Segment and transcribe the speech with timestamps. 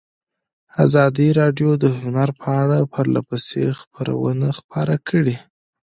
[0.85, 5.37] ازادي راډیو د هنر په اړه پرله پسې خبرونه خپاره کړي.